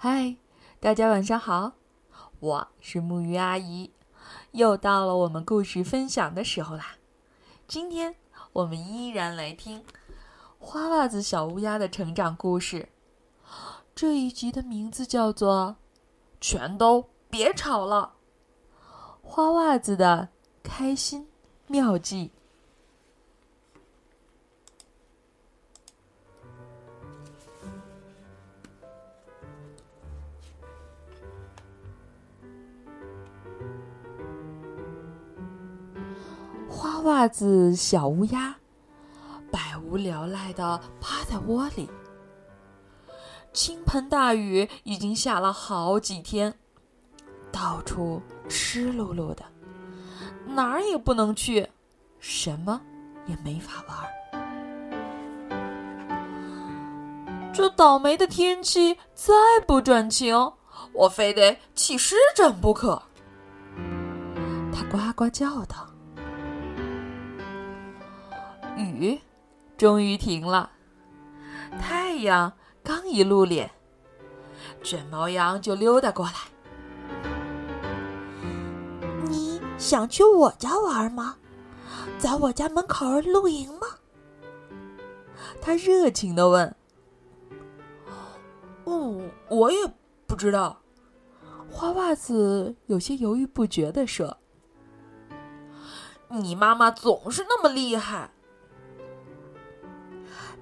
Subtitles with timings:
[0.00, 0.36] 嗨，
[0.78, 1.72] 大家晚上好，
[2.38, 3.90] 我是木鱼阿姨，
[4.52, 6.98] 又到了我们故事分享的时候啦。
[7.66, 8.14] 今天
[8.52, 9.84] 我们依然来听
[10.60, 12.90] 花袜子小乌鸦的成长故事。
[13.92, 15.78] 这一集的名字叫做
[16.40, 18.14] 《全都别吵了》，
[19.20, 20.28] 花袜子的
[20.62, 21.28] 开心
[21.66, 22.30] 妙计。
[37.08, 38.54] 袜子小乌鸦
[39.50, 41.88] 百无聊赖的趴在窝里。
[43.54, 46.52] 倾盆大雨已经下了好几天，
[47.50, 49.42] 到处湿漉漉的，
[50.46, 51.66] 哪儿也不能去，
[52.18, 52.78] 什么
[53.26, 53.96] 也没法玩。
[57.54, 59.32] 这倒霉的天气再
[59.66, 60.36] 不转晴，
[60.92, 63.02] 我非得起湿疹不可。
[64.70, 65.88] 它呱呱叫道。
[68.78, 69.20] 雨
[69.76, 70.70] 终于停了，
[71.80, 73.70] 太阳刚一露脸，
[74.82, 76.32] 卷毛羊就溜达过来。
[79.24, 81.36] 你想去我家玩吗？
[82.18, 83.86] 在我家门口露营吗？
[85.60, 86.74] 他热情的问。
[88.84, 89.78] 哦，我也
[90.26, 90.80] 不知道。
[91.70, 94.38] 花袜子有些犹豫不决的说
[96.28, 98.30] ：“你妈妈总是那么厉害。”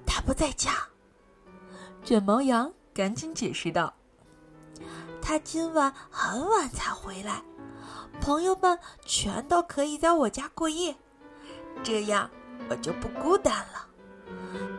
[0.07, 0.71] 他不在家，
[2.03, 3.93] 卷毛羊赶紧解释道
[5.21, 7.43] ：“他今晚很晚才回来，
[8.19, 10.95] 朋友们全都可以在我家过夜，
[11.83, 12.27] 这样
[12.69, 13.85] 我就不孤单了。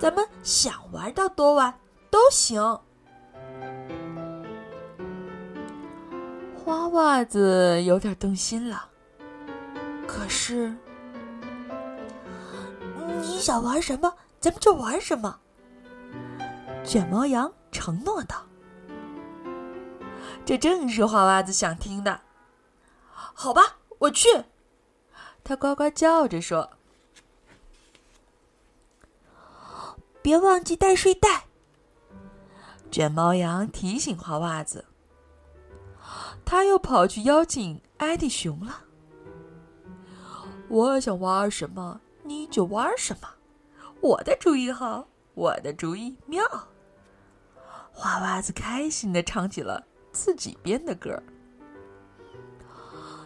[0.00, 1.78] 咱们想玩到多晚
[2.10, 2.60] 都行。”
[6.56, 8.88] 花袜子有点动心了，
[10.06, 10.74] 可是，
[13.22, 14.12] 你想玩什么？
[14.40, 15.40] 咱们就玩什么？
[16.84, 18.46] 卷毛羊承诺道
[20.46, 22.20] ：“这正是花袜子想听的。”
[23.12, 24.44] 好吧，我去。
[25.44, 26.70] 他呱呱叫着说
[30.22, 31.46] ：“别忘记带睡袋。”
[32.90, 34.84] 卷毛羊提醒花袜子。
[36.44, 38.84] 他又跑去邀请艾迪熊了。
[40.68, 43.28] 我想玩什么，你就玩什么。
[44.00, 46.44] 我的主意好，我的主意妙。
[47.92, 51.20] 花袜子开心的唱起了自己编的歌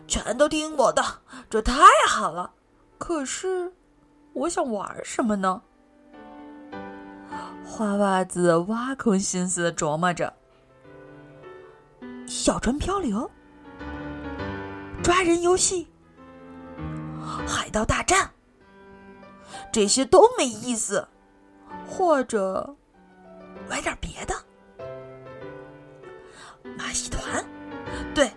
[0.06, 1.02] 全都听我的，
[1.50, 2.52] 这太好了。
[2.98, 3.72] 可是，
[4.32, 5.62] 我想玩什么呢？
[7.64, 10.32] 花袜子挖空心思琢磨着：
[12.26, 13.30] 小船漂流、
[15.02, 15.88] 抓人游戏、
[17.46, 18.30] 海盗大战。
[19.72, 21.08] 这些都没意思，
[21.88, 22.76] 或者
[23.68, 24.34] 玩点别的。
[26.76, 27.44] 马戏团，
[28.14, 28.32] 对，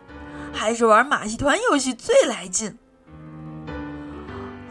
[0.54, 2.78] 还是玩马戏团游戏最来劲。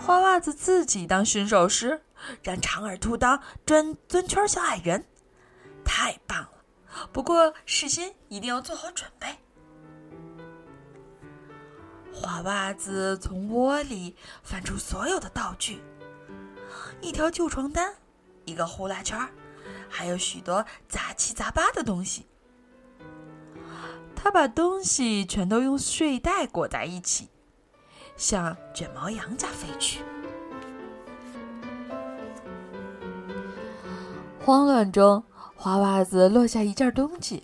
[0.01, 2.03] 花袜子自己当驯兽师，
[2.43, 5.07] 让长耳兔当转钻圈小矮人，
[5.85, 6.51] 太棒了。
[7.13, 9.29] 不过事先一定要做好准备。
[12.13, 15.83] 花袜子从窝里翻出所有的道具。
[17.01, 17.95] 一条旧床单，
[18.45, 19.19] 一个呼啦圈，
[19.89, 22.27] 还有许多杂七杂八的东西。
[24.17, 27.29] 他把东西全都用睡袋裹在一起，
[28.17, 30.03] 向卷毛羊家飞去。
[34.41, 35.25] 慌乱中，
[35.55, 37.43] 花袜子落下一件东西，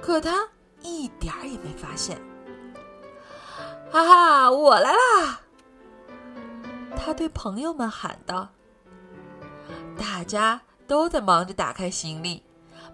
[0.00, 0.48] 可他
[0.82, 2.18] 一点儿也没发现。
[3.90, 5.40] 哈哈，我来啦！
[6.96, 8.50] 他对朋友们喊道。
[9.98, 12.42] 大家都在忙着打开行李，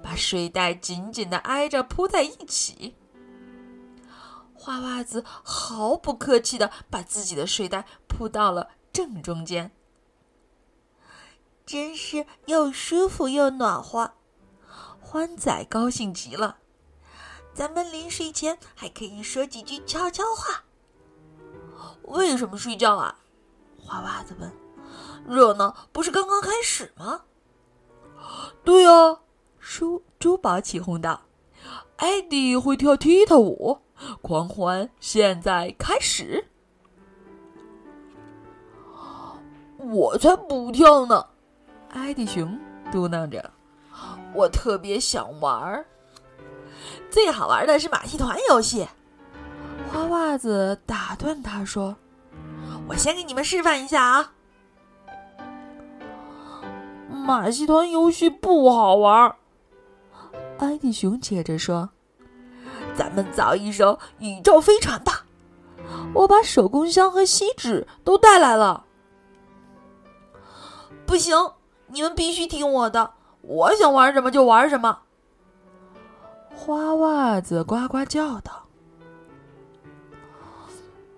[0.02, 2.94] 把睡袋紧紧的挨着铺在一起。
[4.54, 9.70] 花袜子毫不客气的把自己的睡袋铺到了正中间，
[11.64, 14.12] 真是又舒服又暖和。
[15.00, 16.58] 欢仔高兴极了，
[17.54, 20.64] 咱们临睡前还可以说几句悄悄话。
[22.02, 23.20] 为什么睡觉啊？
[23.88, 24.52] 花袜子问。
[25.26, 27.22] 热闹不是刚刚开始吗？
[28.64, 29.18] 对呀，
[29.58, 31.22] 珠珠宝起哄道
[31.96, 33.78] ：“艾迪会跳踢踏舞，
[34.20, 36.46] 狂欢现在开始。”
[39.78, 41.26] 我才不跳呢！
[41.90, 42.58] 艾迪熊
[42.92, 43.50] 嘟囔着
[44.34, 45.86] ：“我特别想玩儿。”
[47.10, 48.86] 最好玩的是马戏团游戏。”
[49.90, 51.96] 花袜子打断他说
[52.88, 54.32] ：“我先给你们示范一下啊。”
[57.10, 59.36] 马戏团游戏不好玩。
[60.58, 61.90] 艾迪熊接着说
[62.96, 65.24] ：“咱们造一艘宇宙飞船吧！
[66.14, 68.84] 我把手工箱和锡纸都带来了。”
[71.06, 71.36] 不行，
[71.86, 73.12] 你们必须听我的，
[73.42, 74.98] 我想玩什么就玩什么。
[76.54, 78.66] 花袜子呱呱叫道：“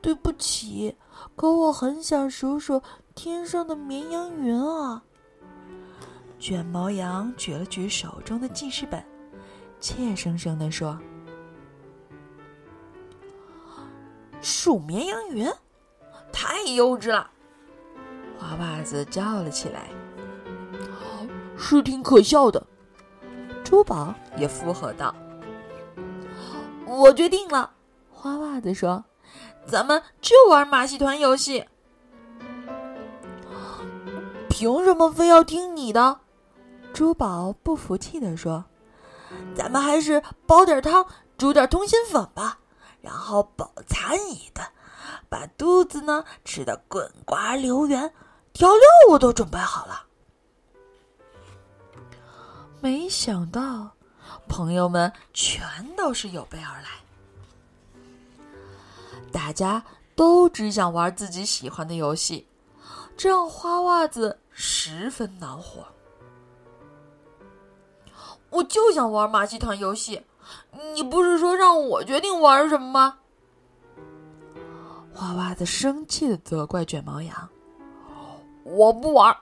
[0.02, 0.94] 对不起，
[1.36, 2.82] 可我很想数数
[3.14, 5.02] 天上的绵羊云啊。”
[6.38, 9.04] 卷毛羊举了举手中的记事本，
[9.78, 10.98] 怯生生地说
[14.40, 15.46] ：“数绵羊云，
[16.32, 17.30] 太幼稚了。”
[18.38, 19.90] 花袜子叫了起来
[21.58, 22.66] ：“是挺可笑的。”
[23.62, 25.14] 珠宝也附和道
[26.88, 27.70] ：“我决定了。”
[28.10, 29.04] 花袜子说
[29.66, 31.66] ：“咱们就玩马戏团游戏。”
[34.48, 36.20] 凭什么非要听你的？
[36.92, 38.64] 珠宝不服气地说
[39.54, 41.06] ：“咱们还是煲点汤，
[41.38, 42.58] 煮点通心粉吧，
[43.00, 44.66] 然后饱餐一顿，
[45.28, 48.12] 把肚子呢吃得滚瓜流圆。
[48.52, 50.04] 调料我都准备好了。”
[52.82, 53.92] 没想到，
[54.48, 55.62] 朋友们全
[55.96, 56.88] 都是有备而来，
[59.32, 59.82] 大家
[60.14, 62.46] 都只想玩自己喜欢的游戏，
[63.16, 65.86] 这让花袜子十分恼火。
[68.50, 70.22] 我就想玩马戏团游戏，
[70.94, 73.18] 你不是说让我决定玩什么吗？
[75.14, 77.48] 花袜子生气的责怪卷毛羊
[78.64, 79.36] ：“我不玩。”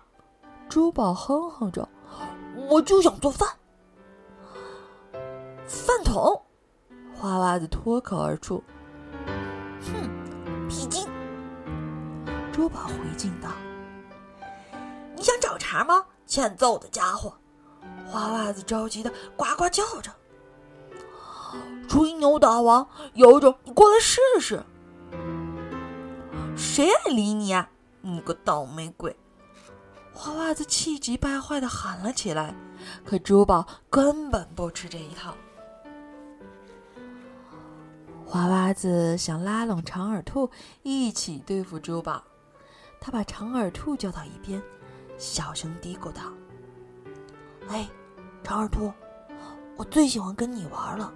[0.69, 1.89] 珠宝哼哼着
[2.69, 3.49] ：“我就想做饭。”
[5.67, 6.43] 饭桶，
[7.15, 8.63] 花袜子脱口而出
[9.83, 11.07] ：“哼，皮筋。”
[12.53, 13.51] 珠宝回敬道
[15.17, 16.05] ：“你想找茬吗？
[16.27, 17.33] 欠揍的家伙！”
[18.07, 20.11] 花袜子着急的呱呱叫着
[21.89, 24.63] ：“吹牛大王，有种你过来试试！”
[26.57, 27.71] 谁爱理你啊，
[28.01, 29.17] 你个倒霉鬼！
[30.13, 32.55] 花袜子气急败坏的喊了起来，
[33.05, 35.35] 可珠宝根本不吃这一套。
[38.31, 40.51] 花袜子想拉拢长耳兔
[40.83, 42.23] 一起对付珠宝，
[43.01, 44.63] 他把长耳兔叫到一边，
[45.17, 46.23] 小声嘀咕道
[47.69, 47.89] ：“哎。”
[48.45, 48.93] 长耳兔，
[49.77, 51.13] 我最喜欢跟你玩了，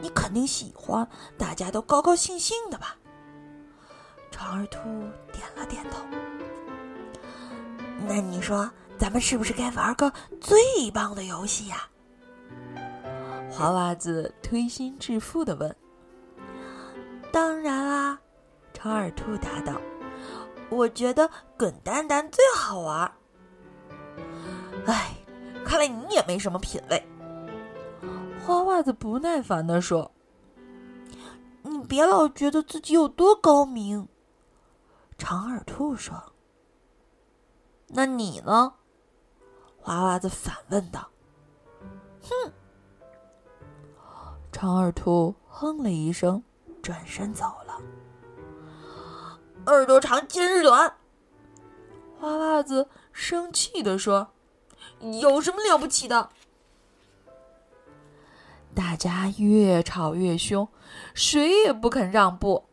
[0.00, 1.06] 你肯定喜欢，
[1.36, 2.96] 大家都高高兴兴的吧？
[4.30, 4.78] 长耳兔
[5.32, 6.04] 点了点头。
[8.06, 11.88] 那你说，咱们是不是该玩个最棒的游戏呀？
[13.50, 15.74] 花袜子推心置腹的问。
[17.32, 18.18] 当然啦，
[18.72, 19.80] 长耳兔答道
[20.70, 23.12] ：“我觉得滚蛋蛋最好玩。”
[24.86, 25.14] 哎。
[25.64, 27.06] 看来你也没什么品味，
[28.40, 30.10] 花袜子不耐烦地说
[31.60, 34.08] ：“你别老觉得自己有多高明。”
[35.18, 36.32] 长耳兔说
[37.88, 38.72] ：“那你呢？”
[39.76, 41.06] 花袜子反问道。
[42.24, 42.52] “哼！”
[44.50, 46.42] 长耳兔哼了一声，
[46.88, 47.78] 转身走了。
[49.66, 50.94] 耳朵长今日短，
[52.18, 54.28] 花袜子生气地说。
[55.20, 56.30] 有什么了不起的？
[58.74, 60.66] 大家越吵越凶，
[61.12, 62.64] 谁也不肯让步。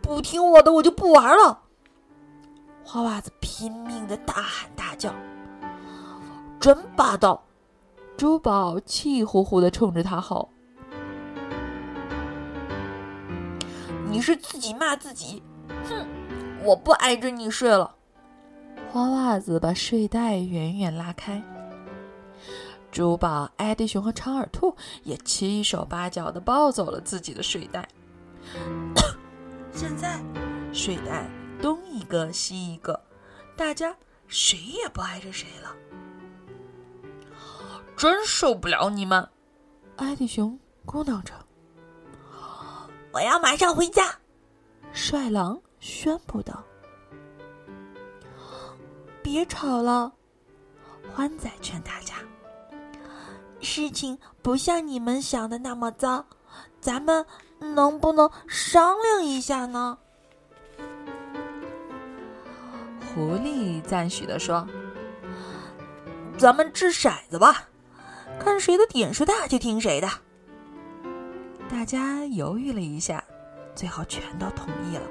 [0.00, 1.62] 不听我的，我就不玩了！
[2.84, 5.12] 花袜子拼命的大喊大叫，
[6.60, 7.42] 真霸道！
[8.16, 10.50] 珠宝气呼呼的冲着他吼
[14.12, 15.42] ：“你是自己骂自己！
[15.88, 16.06] 哼，
[16.62, 17.96] 我不挨着你睡了。”
[18.92, 21.42] 花袜子把睡袋远远拉开，
[22.90, 27.88] 珠宝、艾迪熊和长耳兔也七手八脚的抱走了自己的睡袋。
[29.72, 30.20] 现在，
[30.74, 31.26] 睡袋
[31.62, 33.02] 东一个西一个，
[33.56, 33.96] 大家
[34.28, 35.74] 谁也不挨着谁了。
[37.96, 39.26] 真受不了你们！
[39.96, 41.32] 艾迪熊咕囔着
[43.12, 44.14] ：“我要马上回家。”
[44.92, 46.62] 帅狼宣布道。
[49.22, 50.12] 别吵了，
[51.14, 52.16] 欢仔劝大家。
[53.60, 56.26] 事情不像你们想的那么糟，
[56.80, 57.24] 咱们
[57.60, 59.96] 能不能商量一下呢？
[63.14, 64.66] 狐狸赞许的说
[66.36, 67.68] ：“咱们掷骰子吧，
[68.40, 70.08] 看谁的点数大就听谁的。
[71.72, 73.24] 大家犹豫了一下，
[73.74, 75.02] 最后全都同意了。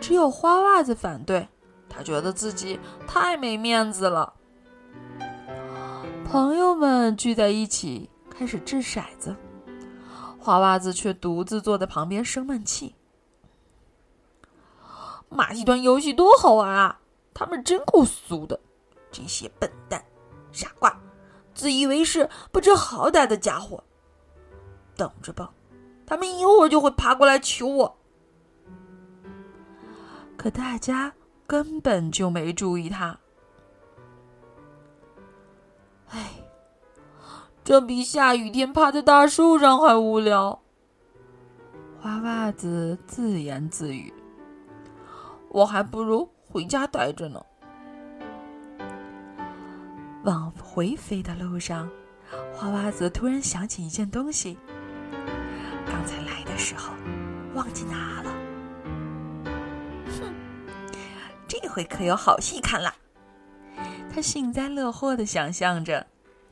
[0.00, 1.46] 只有花袜子反对，
[1.86, 4.32] 他觉得自己太没面子了。
[6.24, 9.36] 朋友们聚在一起开始掷骰子，
[10.38, 12.94] 花袜子却独自坐在旁边生闷气。
[15.28, 17.00] 马戏团游戏多好玩啊！
[17.34, 18.58] 他们真够俗的，
[19.12, 20.02] 这些笨蛋、
[20.52, 20.98] 傻瓜、
[21.54, 23.84] 自以为是、不知好歹的家伙。
[25.00, 25.50] 等着吧，
[26.04, 27.96] 他们一会儿就会爬过来求我。
[30.36, 31.10] 可大家
[31.46, 33.18] 根本就没注意他。
[36.10, 36.32] 唉，
[37.64, 40.60] 这比下雨天趴在大树上还无聊。
[41.98, 44.12] 花袜子自言自语
[45.48, 47.42] ：“我还不如回家待着呢。”
[50.24, 51.88] 往回飞的路上，
[52.52, 54.58] 花袜子突然想起一件东西，
[56.60, 56.92] 时候
[57.54, 58.30] 忘记拿了。
[60.06, 60.34] 哼
[61.48, 62.94] 这回可有好戏看了！
[64.14, 66.06] 他幸灾乐祸的想象着，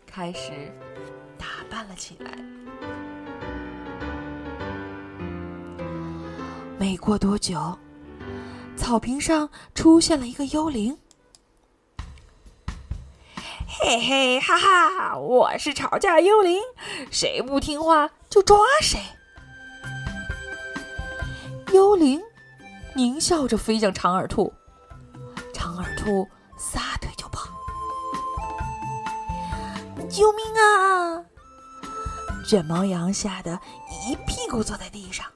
[0.06, 0.72] 开始
[1.36, 2.30] 打扮了起来。
[6.78, 7.78] 没过多久，
[8.76, 10.98] 草坪上出现了一个幽灵。
[13.66, 16.62] 嘿嘿哈哈，我是吵架幽灵，
[17.10, 18.98] 谁不听话就抓谁。
[21.72, 22.20] 幽灵
[22.94, 24.52] 狞笑着飞向长耳兔。
[25.52, 27.48] 长耳兔撒腿就跑，
[30.08, 31.24] 救命啊！
[32.46, 33.60] 卷毛羊吓得
[34.06, 35.26] 一屁股坐在地上。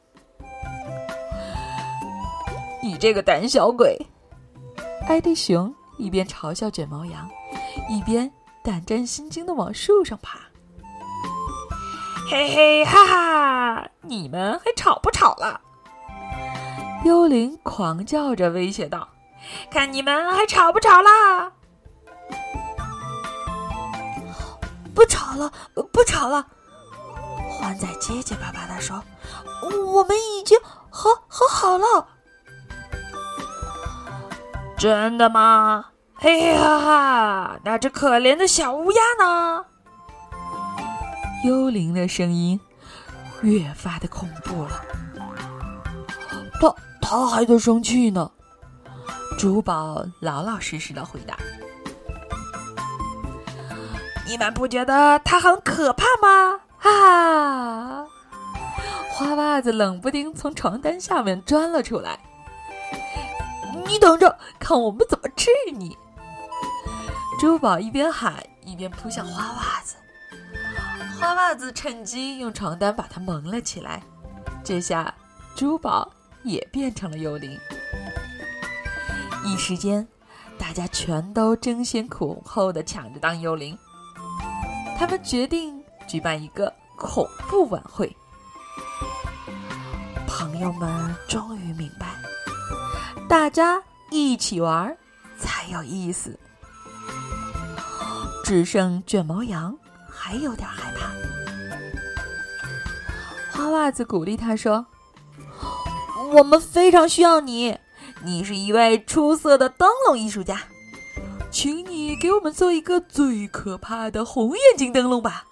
[2.82, 3.98] 你这个胆小鬼！
[5.06, 7.28] 艾迪熊一边嘲笑卷毛羊，
[7.88, 8.32] 一边
[8.64, 10.38] 胆战心惊的往树上爬。
[12.30, 15.60] 嘿嘿哈哈，你们还吵不吵了？
[17.04, 19.08] 幽灵狂叫着威胁道。
[19.70, 21.52] 看你们还吵不吵啦？
[24.94, 25.52] 不吵了，
[25.92, 26.46] 不吵了。
[27.50, 29.02] 欢仔结结巴巴的说
[29.92, 30.58] ：“我们已经
[30.90, 32.06] 和和好了。”
[34.78, 35.86] 真的吗？
[36.14, 37.58] 嘿嘿哈哈！
[37.64, 39.64] 那只可怜的小乌鸦呢？
[41.44, 42.60] 幽灵的声音
[43.40, 44.80] 越发的恐怖了。
[46.60, 48.30] 他他还在生气呢。
[49.38, 51.36] 珠宝老老实实的回答
[54.26, 58.06] ：“你们不觉得他很可怕吗？”哈！
[59.10, 62.18] 花袜子冷不丁从床单下面钻了出来。
[63.86, 65.96] 你等着，看我们怎么治你！
[67.38, 69.96] 珠宝一边喊一边扑向花袜子，
[71.20, 74.02] 花袜子趁机用床单把它蒙了起来。
[74.64, 75.12] 这下，
[75.54, 76.10] 珠宝
[76.44, 77.58] 也变成了幽灵。
[79.44, 80.06] 一时间，
[80.58, 83.76] 大家全都争先恐后的抢着当幽灵。
[84.98, 88.14] 他们决定举办一个恐怖晚会。
[90.26, 92.14] 朋友们终于明白，
[93.28, 94.96] 大家一起玩
[95.36, 96.38] 才有意思。
[98.44, 99.76] 只剩卷毛羊
[100.08, 101.10] 还有点害怕。
[103.50, 104.84] 花袜子鼓励他说
[106.34, 107.78] ：“我们非常需要你。”
[108.24, 110.60] 你是一位出色的灯笼艺术家，
[111.50, 115.44] 请你给我们做一个最可怕的红眼睛灯笼吧，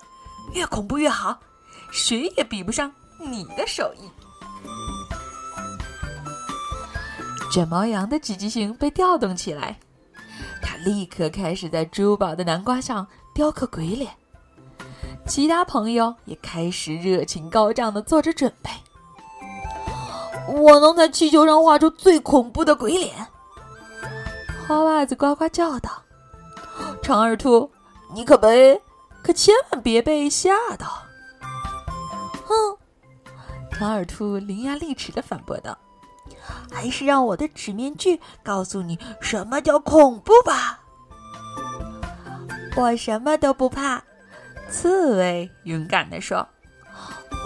[0.53, 1.41] 越恐怖越好，
[1.91, 4.09] 谁也比不上你的手艺。
[7.53, 9.81] 卷毛羊的积极性被调动起来，
[10.63, 14.13] 他立刻开始在珠宝的南瓜上雕刻鬼脸，
[15.27, 18.71] 其他朋友也开始热情高涨的做着准备。
[20.51, 23.15] 我能在气球上画出最恐怖的鬼脸。
[24.67, 25.91] 花袜子呱呱叫道
[27.03, 27.71] ：“长耳兔，
[28.13, 28.81] 你可别，
[29.23, 30.87] 可千万别被吓到。”
[32.47, 32.77] 哼，
[33.71, 35.77] 长耳兔伶牙俐齿的反驳道
[36.71, 40.81] ：“还是让我的纸面具告诉你什么叫恐怖吧。”
[42.77, 44.03] 我什么都不怕，
[44.71, 46.47] 刺猬勇敢地说：“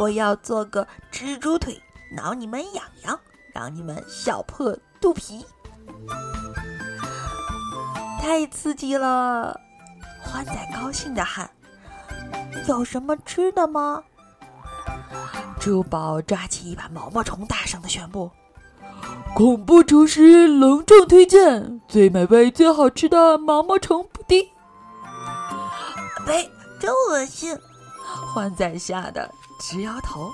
[0.00, 1.80] 我要做个蜘蛛腿。”
[2.14, 3.18] 挠你们痒痒，
[3.52, 5.44] 让你们笑破肚皮，
[8.20, 9.58] 太刺激了！
[10.22, 11.50] 欢仔高兴的喊
[12.66, 14.02] ：“有什么吃的吗？”
[15.60, 18.30] 珠宝抓起一把毛毛虫，大声的宣布
[19.34, 24.46] ：“恐怖厨师隆重推荐最美味、最好吃的毛毛虫布丁！”
[26.26, 27.58] 呸，真恶心！
[28.32, 29.30] 欢仔吓得
[29.60, 30.32] 直摇头。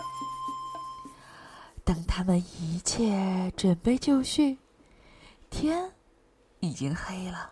[1.90, 4.58] 等他们一切准备就绪，
[5.50, 5.90] 天
[6.60, 7.50] 已经黑了。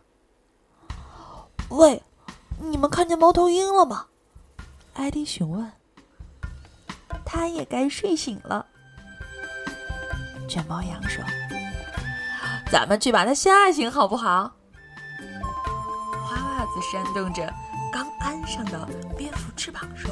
[1.71, 2.00] 喂，
[2.61, 4.07] 你们看见猫头鹰了吗？
[4.95, 5.73] 艾迪询问。
[7.25, 8.64] 他也该睡醒了。
[10.49, 11.25] 卷毛羊说
[12.71, 14.54] ：“咱们去把它吓醒，好不好？”
[16.23, 17.52] 花袜子扇动着
[17.92, 20.09] 刚安上的蝙蝠翅膀说：“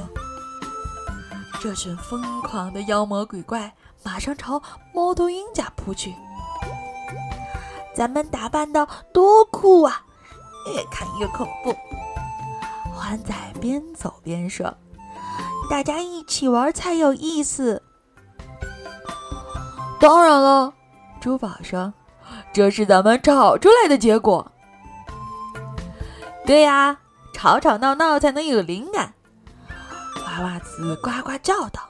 [1.63, 3.73] 这群疯狂的妖魔鬼怪。”
[4.07, 4.63] 马上朝
[4.95, 6.15] 猫头鹰家扑去，
[7.93, 10.01] 咱们打扮的多酷啊！
[10.73, 11.75] 越看越恐怖。
[12.95, 14.73] 欢仔边走边说
[15.69, 17.83] ：“大家一起玩才有意思。”
[19.99, 20.73] 当然了，
[21.21, 21.93] 珠宝说
[22.55, 24.53] ：“这是咱们吵出来的结果。”
[26.47, 26.97] 对呀，
[27.35, 29.15] 吵吵闹闹才能有灵感。
[30.25, 31.83] 娃娃子呱呱叫道：“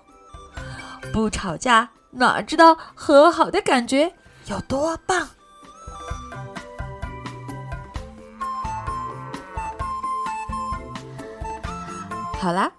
[1.12, 1.86] 不吵架。”
[2.18, 4.10] 哪知道和好的感觉
[4.46, 5.28] 有多棒！
[12.38, 12.72] 好啦，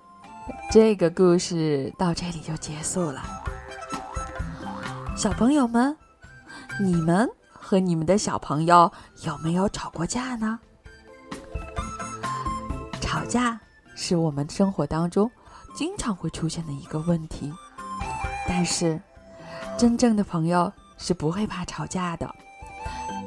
[0.71, 3.21] 这个故事到这里就结束了。
[5.15, 5.95] 小朋友们，
[6.81, 8.91] 你们和你们的小朋友
[9.23, 10.59] 有没有吵过架呢？
[12.99, 13.59] 吵架
[13.95, 15.29] 是我们生活当中
[15.75, 17.53] 经常会出现的一个问题，
[18.47, 18.99] 但是。
[19.77, 22.27] 真正的朋友是不会怕吵架的，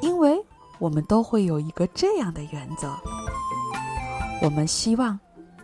[0.03, 0.37] 因为
[0.81, 2.93] 我们都会有一个这样的原则：
[4.43, 5.19] 我们希望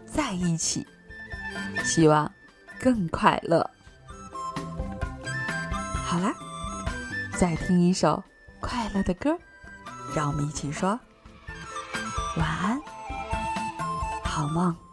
[0.06, 0.86] 在一起，
[1.84, 2.30] 希望
[2.80, 3.68] 更快乐。
[6.04, 6.32] 好啦，
[7.36, 8.22] 再听一首
[8.60, 9.36] 快乐的歌，
[10.14, 10.98] 让我们一起说
[12.36, 12.80] 晚安，
[14.22, 14.85] 好梦。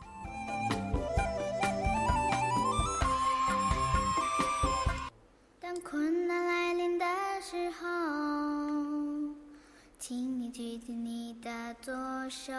[12.29, 12.53] 手，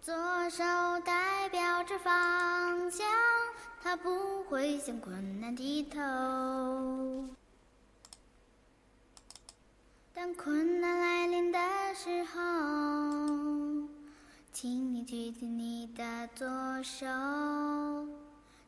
[0.00, 0.14] 左
[0.50, 0.62] 手
[1.04, 3.06] 代表着方向，
[3.82, 6.00] 它不会向困难低头。
[10.14, 11.58] 当困难来临的
[11.94, 12.40] 时候，
[14.52, 16.46] 请你举起你的左
[16.82, 17.06] 手，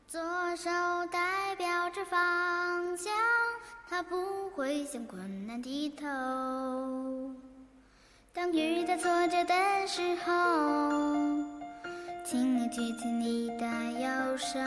[0.09, 0.21] 左
[0.57, 0.71] 手
[1.11, 3.13] 代表着方向，
[3.89, 6.07] 它不会向困难低头。
[8.37, 9.55] 当遇到挫折的
[9.87, 10.33] 时候，
[12.25, 14.59] 请你举起你的右手，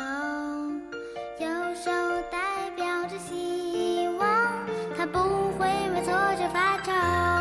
[1.37, 1.91] 右手
[2.31, 4.25] 代表着希望，
[4.97, 5.19] 它不
[5.59, 7.36] 会为挫折发愁。